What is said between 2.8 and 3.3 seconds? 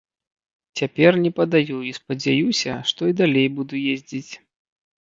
што і